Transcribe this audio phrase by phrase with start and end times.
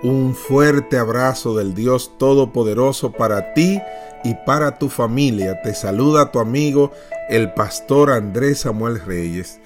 [0.00, 3.82] Un fuerte abrazo del Dios Todopoderoso para ti
[4.22, 5.60] y para tu familia.
[5.60, 6.92] Te saluda tu amigo
[7.28, 9.58] el pastor Andrés Samuel Reyes.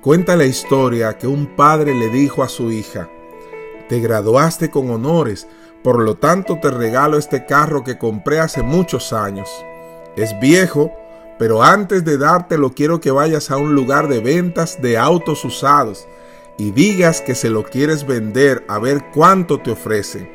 [0.00, 3.08] Cuenta la historia que un padre le dijo a su hija,
[3.88, 5.48] te graduaste con honores,
[5.82, 9.48] por lo tanto te regalo este carro que compré hace muchos años.
[10.14, 10.92] Es viejo,
[11.36, 16.06] pero antes de dártelo quiero que vayas a un lugar de ventas de autos usados
[16.56, 20.30] y digas que se lo quieres vender a ver cuánto te ofrece.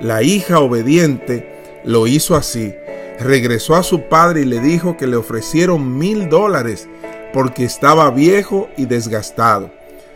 [0.00, 2.74] La hija obediente lo hizo así.
[3.18, 6.88] Regresó a su padre y le dijo que le ofrecieron mil dólares
[7.32, 9.72] porque estaba viejo y desgastado.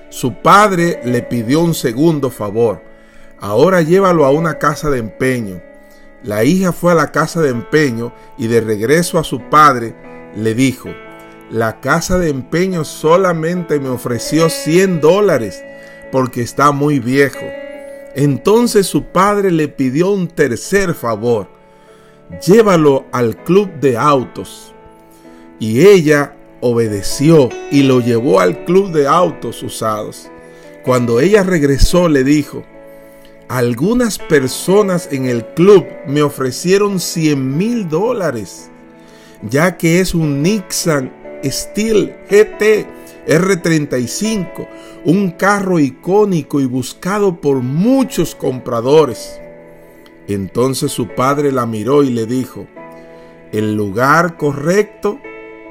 [0.09, 2.83] Su padre le pidió un segundo favor.
[3.41, 5.61] Ahora llévalo a una casa de empeño.
[6.23, 9.95] La hija fue a la casa de empeño y de regreso a su padre
[10.37, 10.91] le dijo,
[11.53, 15.63] la casa de empeño solamente me ofreció 100 dólares
[16.11, 17.45] porque está muy viejo.
[18.15, 21.49] Entonces su padre le pidió un tercer favor.
[22.47, 24.73] Llévalo al club de autos.
[25.59, 30.31] Y ella obedeció y lo llevó al club de autos usados.
[30.83, 32.65] Cuando ella regresó le dijo,
[33.49, 38.71] algunas personas en el club me ofrecieron 100 mil dólares,
[39.43, 42.87] ya que es un Nixon Steel GT
[43.27, 44.69] R35,
[45.05, 49.41] un carro icónico y buscado por muchos compradores.
[50.29, 52.67] Entonces su padre la miró y le dijo,
[53.53, 55.21] el lugar correcto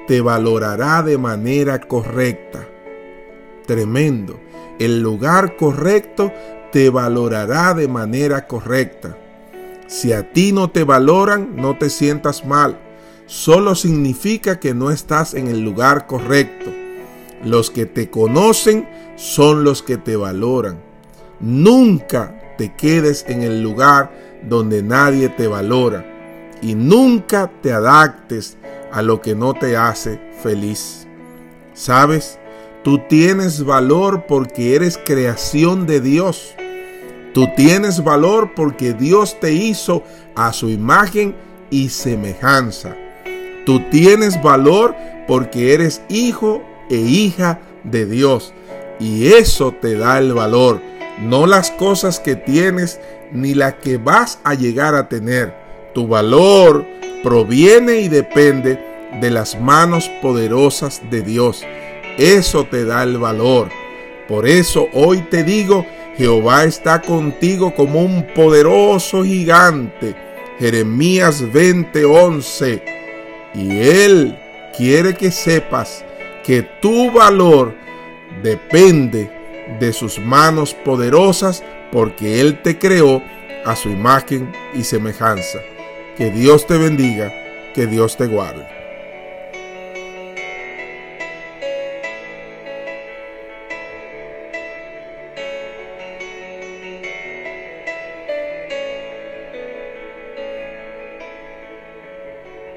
[0.08, 2.68] te valorará de manera correcta.
[3.66, 4.40] Tremendo.
[4.80, 6.32] El lugar correcto
[6.72, 9.18] te valorará de manera correcta.
[9.88, 12.91] Si a ti no te valoran, no te sientas mal
[13.32, 16.70] solo significa que no estás en el lugar correcto.
[17.46, 20.82] Los que te conocen son los que te valoran.
[21.40, 24.12] Nunca te quedes en el lugar
[24.50, 26.06] donde nadie te valora
[26.62, 28.58] y nunca te adaptes
[28.92, 31.08] a lo que no te hace feliz.
[31.74, 32.38] ¿Sabes?
[32.84, 36.54] Tú tienes valor porque eres creación de Dios.
[37.34, 40.04] Tú tienes valor porque Dios te hizo
[40.36, 41.34] a su imagen
[41.70, 42.98] y semejanza.
[43.66, 44.96] Tú tienes valor
[45.28, 48.54] porque eres hijo e hija de Dios.
[49.00, 50.82] Y eso te da el valor,
[51.20, 53.00] no las cosas que tienes
[53.32, 55.54] ni las que vas a llegar a tener.
[55.94, 56.86] Tu valor
[57.24, 58.80] proviene y depende
[59.20, 61.64] de las manos poderosas de Dios.
[62.18, 63.70] Eso te da el valor.
[64.28, 65.86] Por eso hoy te digo,
[66.18, 70.16] Jehová está contigo como un poderoso gigante.
[70.60, 73.01] Jeremías 20:11
[73.54, 74.38] y Él
[74.76, 76.04] quiere que sepas
[76.44, 77.76] que tu valor
[78.42, 79.30] depende
[79.80, 83.22] de sus manos poderosas porque Él te creó
[83.66, 85.60] a su imagen y semejanza.
[86.18, 87.32] Que Dios te bendiga,
[87.74, 88.81] que Dios te guarde.